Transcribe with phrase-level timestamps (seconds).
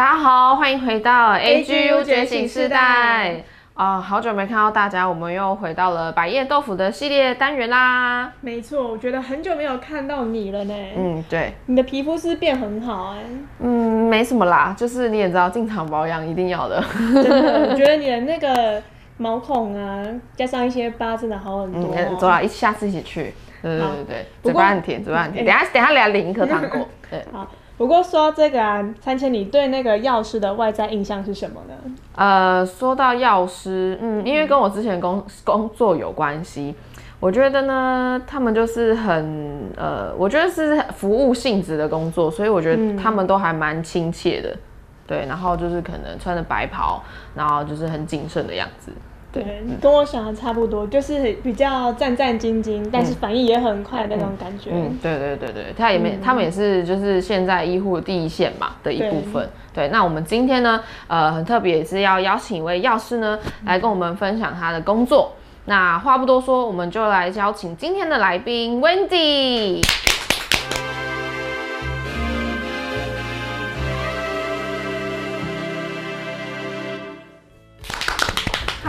[0.00, 4.00] 大家好，欢迎回到 AGU 觉醒时代啊、呃！
[4.00, 8.32] 好久没看到大家，我们又回到了百叶豆腐的系列单元啦。
[8.40, 10.74] 没错，我觉得很久没有看到你了呢。
[10.96, 13.26] 嗯，对，你的皮肤是变很好哎、欸。
[13.58, 16.82] 嗯，没什么啦，就是你也知道，经常保养一定要的。
[17.22, 18.82] 真的，我觉得你的那个
[19.18, 20.02] 毛孔啊，
[20.34, 21.94] 加上一些疤，真的好很多、哦。
[21.94, 23.34] 嗯，走啦，一下次一起去。
[23.60, 25.44] 对对对对，嘴巴很甜，嘴巴很甜。
[25.44, 26.88] 等下等下来领一颗糖果。
[27.10, 27.46] 对，好。
[27.80, 31.74] 不过说到这个啊，三千，你对那个药师的外在印象是什么呢？
[32.14, 36.74] 呃，说到药师，嗯，因为跟我之前工工作有关系，
[37.20, 44.58] 我觉得呢，他们就是很呃，我觉得是服务性质的工作，所以我觉得他们都还蛮亲切的，嗯、
[45.06, 47.02] 对，然后就是可能穿着白袍，
[47.34, 48.92] 然后就是很谨慎的样子。
[49.32, 54.70] 对，跟我想的差不多，就是比较战战兢兢，但是反应也很快的那种感觉。
[54.72, 59.48] 嗯，对对对对，他也没，他们也是就是现在医护第一线嘛的一部分。
[59.72, 65.32] 对，那我们今天呢，呃，很特别，也是要邀请一位药师呢来跟我们分享他的工作。
[65.66, 69.80] 那话不多说，我们就来邀请今天的来宾 Wendy。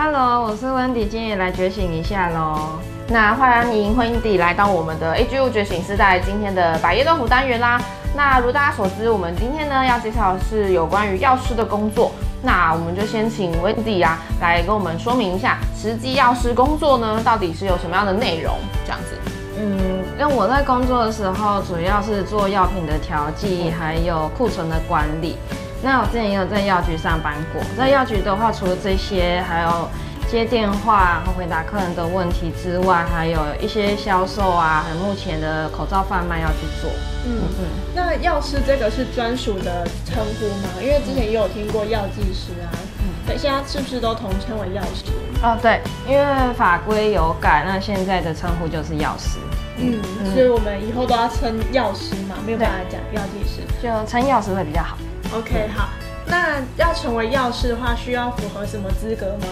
[0.04, 2.80] Hello，我是 Wendy，今天也来觉醒一下喽。
[3.08, 7.80] 那欢迎 Wendy 来到我们的 AGU 觉醒世代今天的百叶豆腐单元啦。
[8.16, 12.12] 那如大家所知，我们今天呢要介绍的是有关于药师的工作。
[12.42, 18.56] 那我们就先请 Wendy 啊来跟我们说明一下，实际药师工作呢到底是有什么样的内容？
[18.84, 19.16] 这样子。
[19.60, 19.78] 嗯，
[20.20, 25.38] 因为我在工作的时候，主要是做药品的调剂，还有库存的管理。
[25.84, 29.90] 那我之前也有在药局上班过，在药局的话，除了这些，还有
[30.30, 36.90] 接电话和回答客人的问题之外，还有一些销售啊，还有目前的口罩贩卖要去做。
[37.26, 37.66] 嗯嗯。
[37.96, 40.70] 那药师这个是专属的称呼吗？
[40.82, 42.70] 因为之前也有听过药剂师啊。
[43.00, 43.10] 嗯。
[43.26, 45.06] 对，现在是不是都统称为药师？
[45.44, 49.40] 哦，对，因为法规有改，那现在的称呼就是药师。
[49.78, 54.96] 嗯，嗯，所以我们以后都要称药师嘛，没有办法讲药剂师，就称药师会比较好。
[55.34, 55.88] OK，好，
[56.26, 59.48] 那要成为药师的话，需要符合什么资格吗？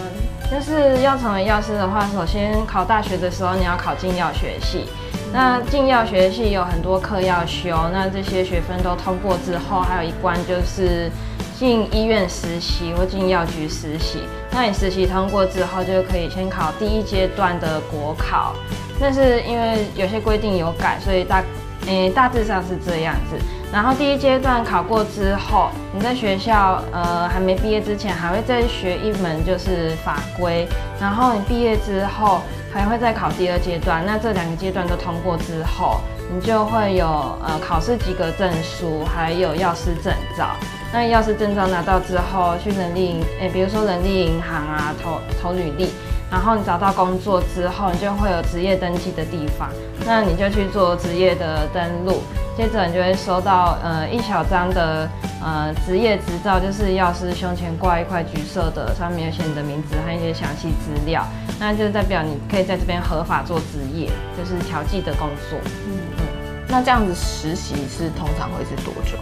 [0.50, 4.84] 就是要成为药师的话，首先考大学的时候，你要考进药学系。
[5.12, 11.10] 嗯、那进药学系有很多课要修，那这些学分都通过之后，还有一关就是
[11.58, 14.24] 进医院实习或进药局实习。
[14.50, 18.54] 那你实习通过之后，就可以先考第一阶段的国考。
[19.00, 21.42] 但是因为有些规定有改，所以大，
[21.86, 23.42] 诶、欸，大致上是这样子。
[23.72, 30.66] 然后第一阶段考过之后，你在学校呃还没毕业之前，还会再学一门就是法规。
[31.00, 32.40] 然后你毕业之后，
[32.72, 34.04] 还会再考第二阶段。
[34.04, 36.00] 那这两个阶段都通过之后，
[36.34, 40.56] 你就会有呃考试及格证书，还有药师证照。
[40.92, 45.90] 那药师证照拿到之后，去人力银，诶，比如说人力银行啊，投投履历。
[46.30, 49.68] 然后你找到工作之后，你就会有职业登记的地方，
[50.06, 52.22] 那你就去做职业的登录，
[52.56, 55.08] 接着你就会收到呃一小张的
[55.42, 61.26] 呃职业执照，就是药师胸前挂一块橘色的，上面有写你的名字和一些详细资料，
[61.58, 64.08] 那就代表你可以在这边合法做职业，
[64.38, 65.58] 就是调剂的工作。
[65.88, 66.24] 嗯嗯，
[66.68, 69.18] 那这样子实习是通常会是多久？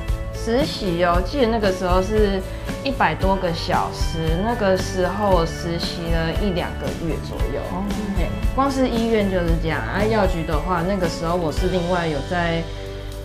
[0.48, 2.40] 实习哦，记得那个时候是
[2.82, 7.60] 一百多个小时，那个时候实习了一两个月左右。
[7.70, 7.84] 哦，
[8.16, 10.00] 对，光是医院就是这样啊。
[10.02, 12.62] 药局的话，那个时候我是另外有在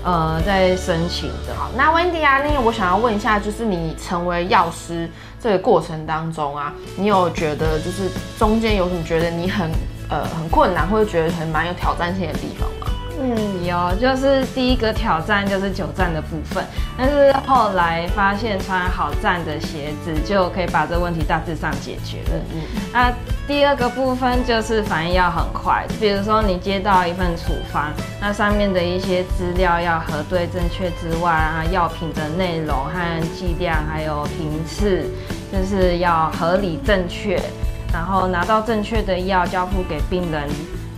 [0.04, 1.56] 呃在申请的。
[1.56, 5.10] 好，那 Wendy 啊，那个我想要问一下，就是你成为药师
[5.42, 9.72] 这个过程当中啊，你有觉得就是中间有什么觉得你很
[10.10, 12.73] 呃很困难，或者觉得很蛮有挑战性的地方吗？
[13.26, 16.62] 嗯，有，就是第一个挑战就是久站的部分，
[16.98, 22.44] 但是后来发现穿好站的鞋子就可以把这个问题大致上解决了。
[22.54, 22.62] 嗯，
[22.92, 23.14] 那
[23.48, 35.10] 第二个部分就是反应要很快，比如说你接到一份处方，那上面的一些资料要核对正确之外啊，药品的内容和剂量还有频次
[35.50, 37.40] 就是要合理正确，
[37.94, 40.50] 然后拿到正确的药交付给病人。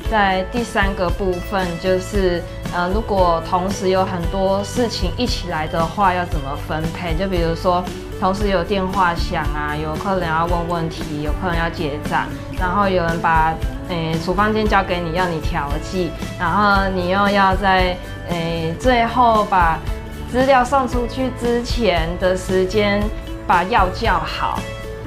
[0.10, 2.42] 在第三个部分就是，
[2.74, 7.16] 呃，如果同时有很多事情一起来的话，要怎么分配？
[7.16, 7.84] 就比如说，
[8.20, 12.28] 同时有电话响啊，有客人要问问题，有客人要结账，
[12.60, 13.54] 然后有人把，
[13.90, 17.98] 诶，处方间交给你，要你调剂，然后你又要在，
[18.30, 19.80] 诶，最后把
[20.32, 23.02] 资料送出去之前的时间，
[23.48, 24.60] 把药叫好。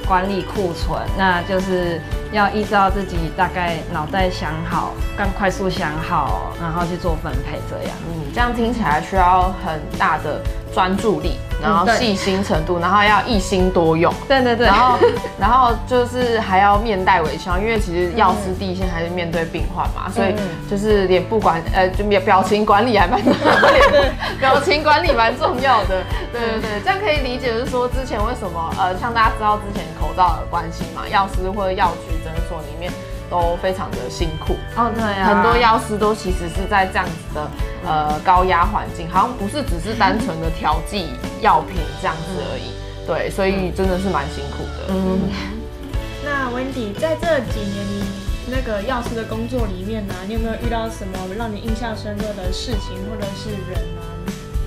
[0.08, 2.00] 管理库存，那就是
[2.32, 7.94] 要依照自己大概脑袋想好，更快速想好，然后去做分配，这样。
[8.08, 10.40] 嗯，这样听起来需要很大的
[10.72, 11.38] 专注力。
[11.60, 14.12] 然后细心程度，然后要一心多用。
[14.28, 14.66] 对对对。
[14.66, 14.98] 然后，
[15.38, 20.34] 然后就是还要面带微笑，因为其实药师第一线还是面对病患嘛，所以
[20.70, 26.02] 就是脸部管呃，就表表情管理还蛮重要的， 表情管理蛮重要的。
[26.32, 32.92] 对对对，这样可以理解，就是说之前为什么呃，像大家知道之前口罩的关系嘛，药师或者药局诊所里面。
[33.30, 37.50] 都非常的辛苦哦，对啊，很多药师都其实是在这样子的
[37.86, 41.08] 呃高压环境，好像不是只是单纯的调剂
[41.40, 42.72] 药品这样子而已，
[43.06, 44.94] 对，所以真的是蛮辛苦的。
[44.94, 45.28] 嗯，
[46.24, 48.04] 那 Wendy 在这几年你
[48.50, 54.02] 那个药师的工作里面呢，你有没有遇到什么让你印象深刻的事情或者是人呢？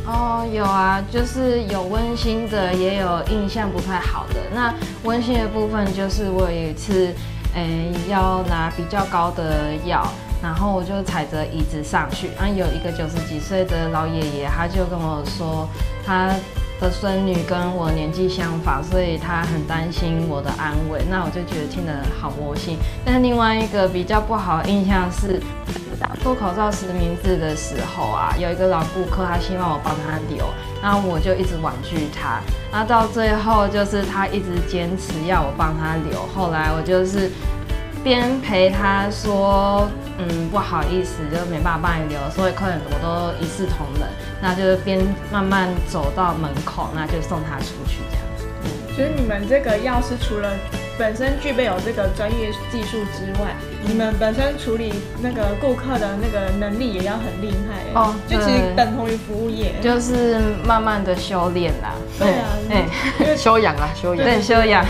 [0.05, 4.35] 哦，有啊，就是有温馨的，也有印象不太好的。
[4.53, 4.73] 那
[5.03, 7.11] 温馨的部分就是我有一次。
[7.53, 7.68] 哎，
[8.09, 10.07] 要拿比较高的药，
[10.42, 12.30] 然后我就踩着椅子上去。
[12.39, 15.68] 然后有一个九十几岁的老爷爷，他就跟我说，
[16.06, 16.33] 他
[16.80, 21.01] 的孙女跟我年纪相仿，所以他很担心我的安危。
[21.09, 22.77] 那我就觉得听得好窝心。
[23.06, 25.42] 但另外一个比较不好的印象是。
[26.21, 30.45] 脱口罩实名制的时候啊，有一个老顾客，他希望我帮他留，
[30.81, 32.39] 那我就一直婉拒他，
[32.71, 37.30] 那到最后就是他一直坚持要我帮他留，后来我就是
[38.03, 39.88] 边陪他说，
[40.18, 44.07] 嗯，不好意思，就没办法帮你留，所有客人我都一视同仁，
[44.42, 45.00] 那就是边
[45.31, 48.45] 慢慢走到门口，那就送他出去这样子。
[48.63, 50.50] 嗯，所以你们这个药是除了
[51.01, 53.56] 本身具备有这个专业技术之外，
[53.88, 61.95] 你们本身处理那个顾客的那个能力也要很厉害哦，就其实等同于服务业，就是慢慢的修炼啦。
[62.19, 64.86] 对啊，哎，修养啊，修养，对，修养。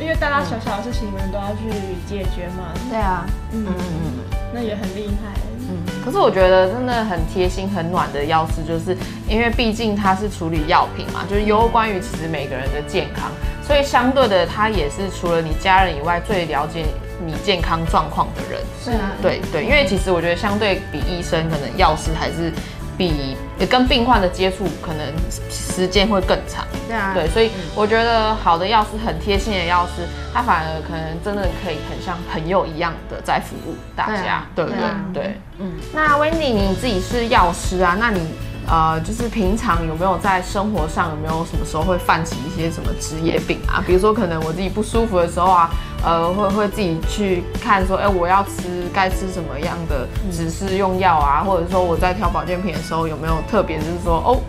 [0.00, 1.76] 因为大大小小的事情你们都要去
[2.08, 2.72] 解决嘛。
[2.88, 4.24] 对啊，嗯嗯嗯，
[4.54, 5.38] 那也很厉害。
[5.68, 8.96] 嗯，可是我觉得真的很贴心、很暖的药师，就是
[9.28, 13.30] 因为毕竟他是处理药品嘛，就是攸关于其实每个人的健康。
[13.68, 16.86] 所以相对的，他也是除了你家人以外最了解
[17.22, 18.62] 你健康状况的人。
[18.82, 22.50] 是啊，对对，因为其实我觉得相对比医生，可能药师还是
[22.96, 23.36] 比
[23.68, 25.06] 跟病患的接触可能
[25.50, 26.66] 时间会更长。
[26.88, 34.80] 对啊，对，所以我觉得好的药师，很贴心的药师，他反而可能真的可以很像朋友一样的在服务大家，对不对？
[35.12, 35.72] 对，嗯。
[35.92, 38.26] 那 Wendy 你自己是药师啊，那你。
[38.68, 43.82] 呃，就是平常有没有在生活上有没有什么时候会犯起一些什么职业病啊？
[43.86, 45.70] 比如说可能我自己不舒服的时候啊，
[46.04, 54.40] 呃，会会自己去看说，哎、我要吃该吃什么样的指示用药啊，或者说我在挑保健品的时候有没有特别就是说，哦，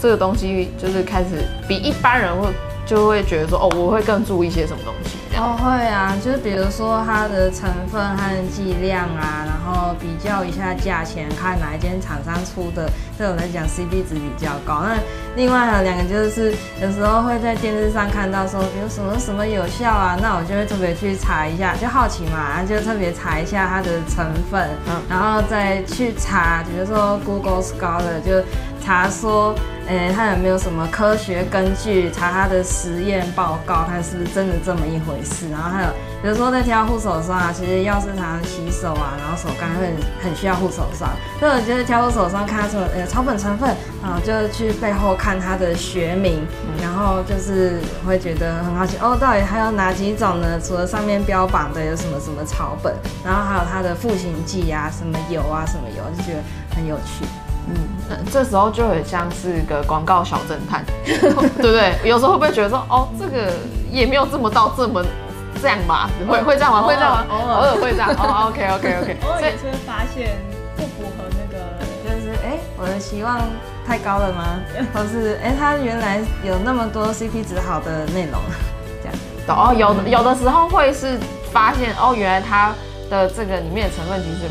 [0.00, 2.48] 这个东西就是开始比一般人会。
[2.86, 5.18] 就会觉得说，哦，我会更注意一些什么东西。
[5.36, 14.82] 哦，会啊，就是比如说它的成分和剂量啊，然后比较一下价钱，看哪一间厂商出的，对我来讲 CP 值比较高。
[14.82, 14.96] 那
[15.36, 28.42] 另外还有两个就是，有时候会在电视上看到说，比如什么什么有效啊，那我就会特别去查一下，就好奇嘛，然后就特别查一下它的成分，嗯，然后再去查，比如说 Google Scholar 就
[28.84, 29.54] 查说。
[29.88, 32.10] 诶，它有没有什么科学根据？
[32.10, 35.48] 查它的实验报告，看是不是真的这么一回事。
[35.48, 35.88] 然后还有，
[36.26, 41.08] 比如说在挑护手霜啊，其实药师常常洗手啊，然后手干会很需要护手霜。
[41.38, 46.44] 所以我觉得挑护手霜，看它什么呃草本成分，然后就去背后看它的学名，
[46.82, 50.58] 然后就是会觉得很好奇哦，到底还有哪几种呢？
[50.60, 52.92] 除了上面标榜的有什么什么草本，
[53.24, 56.42] 然后还有它的赋形剂啊，什么油啊，什么油，就觉得
[56.74, 57.24] 很有趣。
[57.68, 61.94] 嗯，这时候就很像是个广告小侦探， 对不对？
[62.02, 63.52] 有时候会不会觉得说，哦，这个
[63.92, 65.04] 也没有这么到这么
[65.60, 66.08] 这样吧？
[66.28, 66.82] 会会这样吗？
[66.82, 67.26] 会这样吗？
[67.30, 68.10] 偶尔偶尔会这样。
[68.10, 69.16] 哦， OK OK OK。
[69.24, 70.38] 偶尔也是会发现
[70.76, 71.64] 不符合那个，
[72.04, 73.40] 就是哎，我的期望
[73.86, 74.60] 太高了吗？
[74.92, 78.40] 或是哎，它原来有那么多 CP 值好的内容，
[79.02, 79.16] 这样。
[79.48, 81.18] 哦，有的有的时候会是
[81.52, 82.72] 发现哦，原来他
[83.08, 84.50] 的这个里面的成分其实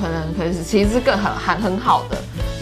[0.00, 2.16] 可能可是其实是更很很很好的。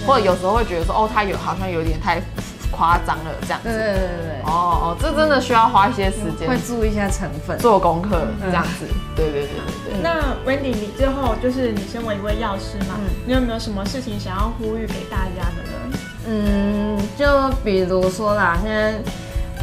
[0.06, 2.22] 或者有时候会觉得说，哦，他有好像有点太
[2.70, 3.68] 夸张了这样子。
[3.68, 4.42] 对对对对。
[4.44, 4.50] 哦
[4.82, 8.86] 哦，这真的需要花一些时间，会注意一下成分，做功课这样子。
[9.14, 9.50] 对对对
[9.84, 10.02] 对对。
[10.02, 12.94] 那 Wendy，你最后就是你身为一位药师嘛，
[13.26, 15.98] 你有没有什么事情想要呼吁给大家的呢？
[16.28, 17.26] 嗯，就
[17.64, 18.94] 比如说啦，现在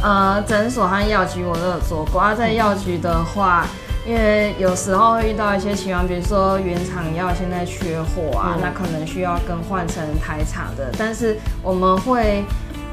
[0.02, 3.66] 呃诊所和药局我都有做过啊，在药局的话。
[4.06, 10.92] 因为有时候会遇到一些情况，比如说原厂药现在缺货啊，嗯、那可能需要更换成台厂的。
[10.98, 12.44] 但是我们会，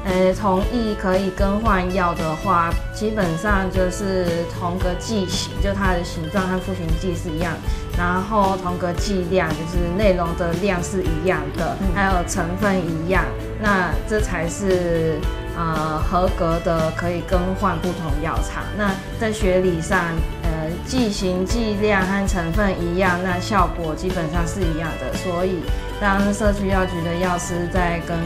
[0.04, 4.26] 呃，同意可以更换药的话，基本上就是
[4.58, 7.52] 同个剂型，就它的形状和复形剂是一样，
[7.96, 13.24] 然后同个剂量，就是内容的量是一样的，还有成分一样，
[13.60, 15.20] 那这才是
[15.56, 18.64] 呃合格的可以更换不同药厂。
[18.76, 18.90] 那
[19.20, 20.00] 在学理上，
[20.42, 25.16] 呃剂型、剂量和成分一样，那效果基本上是一样的。
[25.16, 25.62] 所以
[26.00, 28.18] 当社区药局的药师在跟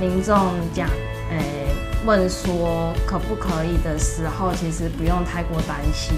[0.00, 0.36] 民众
[0.74, 0.88] 讲，
[1.30, 1.36] 呃
[2.04, 6.14] 问说可不可以的时候，其实不用太过担心。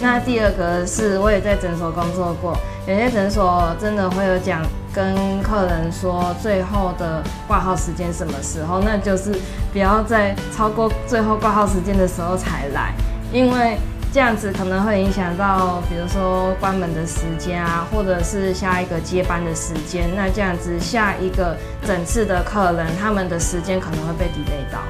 [0.00, 2.56] 那第二个是，我也在诊所工作过，
[2.86, 9.32] 有些诊所真的会有讲跟客人说最后的挂号时间什么时候，那就是
[9.72, 12.92] 不要在超过最后挂号时间的时候才来，
[13.32, 13.76] 因为
[14.12, 24.80] 这样子可能会影响到，比如说关门的时间啊，或者是下一个接班的时间，那这样子下一个整次的客人他们的时间可能会被 delay 到。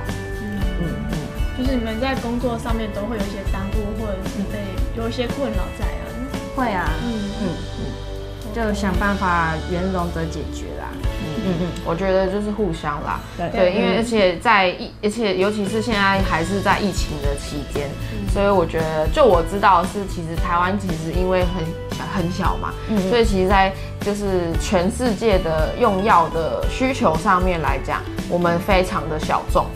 [0.41, 4.59] 嗯嗯嗯，就是你们在工作上面都会有一些耽误，或者是被。
[4.97, 6.03] 有一些困扰在啊，
[6.57, 7.49] 会啊，嗯嗯
[7.79, 7.81] 嗯，
[8.53, 10.78] 就想办法圆融的解决啦。
[11.49, 13.51] 嗯嗯嗯，我觉得就是互相啦，对。
[13.51, 17.89] 对，因为而且在疫，而且尤其是现在还是在疫情的期间，
[18.33, 21.65] 所以我觉得就我知道是，其实台湾其实因为很
[22.15, 29.67] 很小嘛，嗯所以其实在就是全世界的用药的需求上面来讲，我们非常的小众。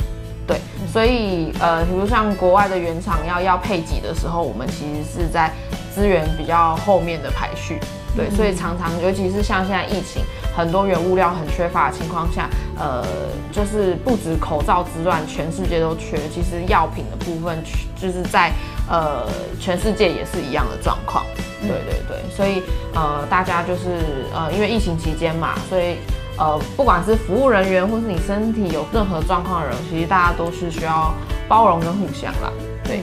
[0.45, 0.57] 对，
[0.93, 5.53] 所以呃，比如像国外的原厂要要配给的时候，我们其实是在
[5.95, 7.79] 资源比较后面的排序。
[8.17, 10.23] 对，所以常常尤其是像现在疫情，
[10.57, 13.05] 很多原物料很缺乏的情况下，呃，
[13.51, 16.17] 就是不止口罩之乱，全世界都缺。
[16.29, 17.59] 其实药品的部分，
[17.97, 18.53] 就是在
[18.89, 19.27] 呃
[19.61, 21.25] 全世界也是一样的状况。
[21.61, 22.63] 对对对，所以
[22.95, 25.97] 呃大家就是呃因为疫情期间嘛，所以。
[26.39, 31.13] 呃，不管是服务人员，或是你身体有任何状况的人，其实大家都是需要
[31.47, 32.51] 包容跟互相啦。
[32.83, 33.03] 对，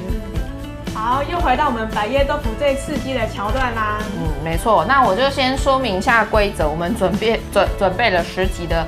[0.94, 4.00] 好，又回到我们百叶豆腐最刺激的桥段啦。
[4.18, 4.84] 嗯，没错。
[4.86, 8.86] 那我就先说明一下规则，我们准备准准备了十题的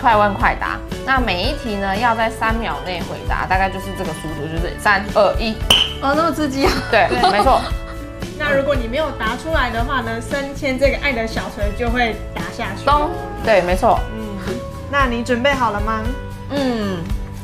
[0.00, 0.78] 快问快答。
[1.06, 5.54] 那每一题呢，要在三秒内回答，大概就是这个速度，就是三二一。
[6.02, 6.72] 哦，那么刺激啊！
[6.90, 7.60] 对，对没错。
[8.38, 12.84] 那如果你没有答出来的话呢，升迁这个爱的小锤就会打下去。
[12.84, 13.08] 咚，
[13.44, 13.98] 对，没错。
[14.16, 14.54] 嗯，
[14.90, 16.02] 那你准备好了吗？
[16.50, 16.98] 嗯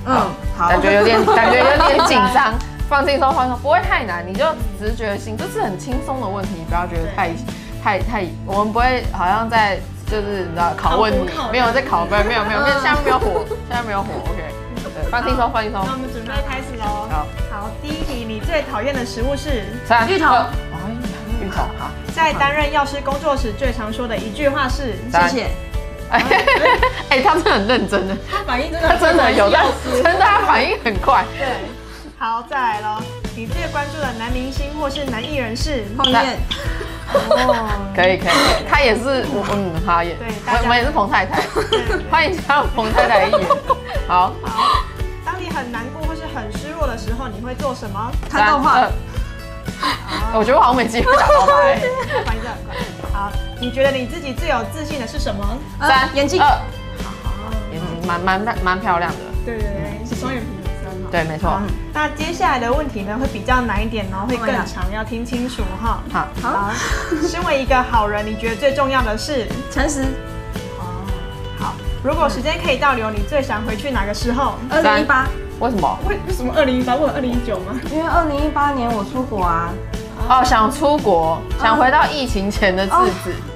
[0.04, 0.16] 嗯，
[0.58, 0.68] 好。
[0.68, 2.52] 感觉有点，感觉有点紧张。
[2.90, 4.44] 放轻松，放松，不会太难，你就
[4.76, 7.30] 直觉性，这是很轻松的问题，你不要觉得太
[7.80, 9.78] 太太，我们不会好像在
[10.10, 14.42] 就是你知道考问题，没有在考分，没有没有，现在没有火，现在没有火，OK。
[14.92, 15.80] 对，放轻松，放轻松。
[15.86, 17.06] 那我们准备开始喽。
[17.08, 19.66] 好，好，第一题，你最讨厌的食物是？
[19.86, 20.26] 三，芋头。
[21.40, 25.46] 芋头好，在担任药师工作时，最常说的一句话是谢谢。
[26.10, 26.20] 哎，
[27.08, 29.64] 哎，他真的很认真的，他反应真的，他真的有在，
[30.02, 31.24] 真的他反应很快。
[31.38, 31.46] 对，
[32.22, 33.02] 好，再来喽。
[33.34, 35.86] 你最关注的男明星或是男艺人是？
[35.96, 36.38] 彭于晏。
[37.14, 39.24] 哦， 可以可以，他也是，
[39.54, 40.28] 嗯，他也，对，
[40.60, 41.40] 我们也是彭太太。
[42.10, 43.48] 欢迎加入彭太太的一员。
[44.06, 44.34] 好。
[44.44, 44.84] 好。
[45.24, 48.12] 当你很难过或是很失落的时候，你会做什么？
[48.28, 48.86] 看动画。
[50.36, 51.56] 我觉得我好像没机会打到他。
[52.26, 52.76] 反应很快。
[53.14, 55.56] 好，你觉得你自己最有自信的是什么？
[55.80, 56.38] 三，眼睛。
[56.38, 56.60] 二，
[57.72, 59.18] 眼睛蛮蛮蛮漂亮的。
[59.46, 60.59] 对对对，是双眼皮。
[61.10, 61.60] 对，没错。
[61.92, 66.00] 那接下来的问题呢，会比较难一点，然后会更长，要听清楚哈。
[66.12, 66.70] 好，好。
[67.26, 70.04] 身为一个好人，你觉得最重要的是诚实。
[70.78, 71.04] 哦，
[71.58, 71.74] 好。
[72.04, 74.54] 如果时间可以倒流，你最想回去哪个时候？
[74.70, 75.26] 二零一八。
[75.58, 75.98] 为什么？
[76.08, 76.94] 为为什么二零一八？
[76.94, 77.74] 或者二零一九吗？
[77.90, 79.70] 因为二零一八年我出国啊。
[80.28, 82.94] 哦，想出国，想回到疫情前的日子。
[82.94, 83.08] 哦。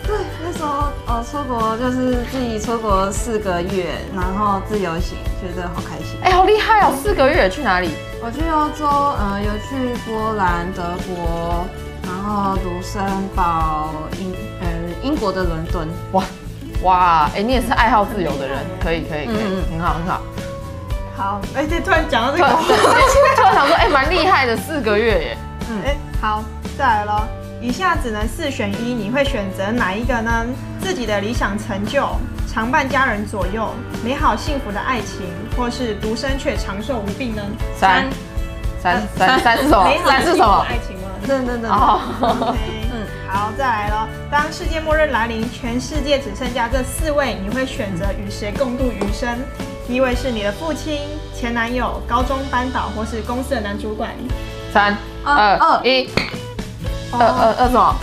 [0.07, 6.19] 对，那时候呃出国就是自己出国四个月，然后自由行，觉得好开心。
[6.23, 6.93] 哎，好厉害哦！
[7.03, 7.91] 四个月去哪里？
[8.23, 11.67] 我去欧洲，呃，有去波兰、德国，
[12.03, 13.03] 然后卢森
[13.35, 14.67] 堡、英呃
[15.03, 15.87] 英国的伦敦。
[16.13, 16.25] 哇
[16.83, 20.23] 哇，哎，你也是爱好自由的人，可以可以可以，很好很好。
[21.17, 25.39] 好，哎，这突然讲到这个，突然想说，哎，蛮厉害的，四个月耶。
[25.71, 26.43] 嗯，哎，好，
[26.79, 27.23] 再来喽。
[27.65, 30.45] 以下只能四选一，你会选择哪一个呢？
[30.83, 32.07] 自己的理想成就，
[32.47, 33.71] 常伴家人左右，
[34.05, 35.23] 美好幸福的爱情，
[35.57, 37.43] 或是独身却长寿无病呢？
[37.75, 38.05] 三，
[38.83, 39.91] 三三 三是什么？
[40.05, 40.67] 三是什么？
[40.69, 41.09] 爱情吗？
[41.27, 41.71] 对对对。
[41.71, 42.55] 哦。
[42.93, 44.07] 嗯，好，再来喽。
[44.31, 49.39] 当世界末日来临，全世界只剩下这四位，你会选择与谁共度余生？
[49.89, 51.01] 第一位是你的父亲、
[51.35, 54.11] 前男友、高中班导，或是公司的男主管。
[54.71, 54.95] 三
[55.25, 56.11] 二二一，
[57.19, 57.97] 二二二什么？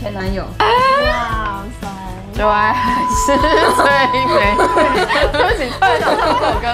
[0.00, 0.44] 前男友。
[0.58, 1.88] 哇塞！
[2.32, 3.84] 就爱还是最
[4.26, 4.54] 美。
[5.32, 6.64] 对不起，突然想唱这首歌。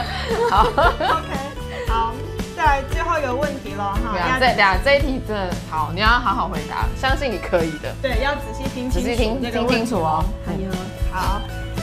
[0.50, 0.54] 好。
[0.64, 1.30] OK，
[1.88, 2.12] 好，
[2.56, 3.96] 再来最后一个问题了哈。
[4.40, 7.94] 这俩这一题真的好，你要好好回答，相信你可以的。
[8.02, 10.24] 对，要仔细听，仔细听，听清楚哦。
[10.44, 10.70] 还有，
[11.12, 11.40] 好。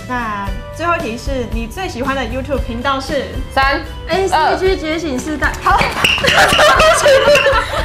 [0.10, 5.54] 那最后一题是你最喜欢的 YouTube 频道是三 ACG 觉醒世代。
[5.64, 5.78] 好，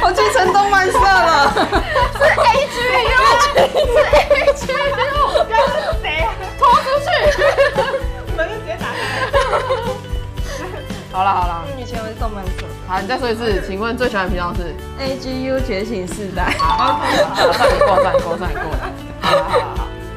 [0.01, 1.53] 我去成动漫社了。
[2.17, 3.13] 是 AGU，
[3.53, 4.01] 是
[4.33, 4.73] AGU，
[5.37, 6.33] 刚刚是谁啊？
[6.57, 7.07] 拖出去，
[8.35, 8.97] 门就直接打开。
[11.11, 12.65] 好了好了，以前我是动漫社。
[12.87, 16.55] 好，你再说一次，请问最喜欢的频道是 AGU 觉醒世代。
[16.57, 17.01] 好，
[17.53, 18.63] 算你过，算你过，算你过。
[19.21, 19.74] 好好好。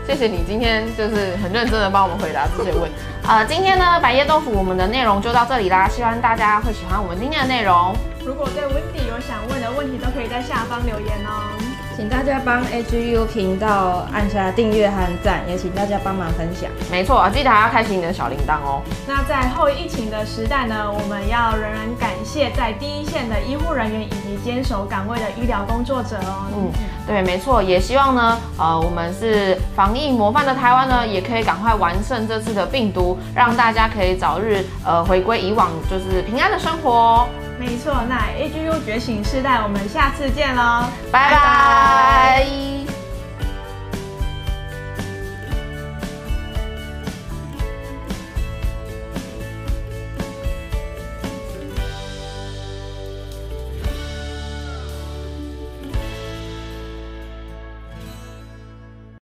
[0.08, 2.96] 谢谢你今天就是很认真的帮我们回答这些问题。
[3.28, 7.94] 呃，今天呢，百叶豆腐我们的内容就到这里啦，希望大家会喜欢我们今天的内容。
[8.24, 11.52] 如果对 Wendy 有想问的问题，都可以在下方留言哦。
[11.98, 16.70] 请大家帮 AGU 频道按下订阅和赞，也请大家帮忙分享。
[16.92, 18.80] 没错，记得还要开启你的小铃铛哦。
[19.04, 26.46] 那在后疫情的时代呢，我们要仍然感谢在第一线的医护人员以及坚守岗位的医疗工作者哦。
[26.54, 26.70] 嗯，
[27.04, 37.28] 对，没错，也希望呢，呃，我们是防疫模范的台湾呢，也可以赶快完胜这次的病毒，让大家可以早日呃回归以往就是平安的生活。
[37.58, 42.67] 没错，那 AGU 觉醒世代，我们下次见喽，拜拜。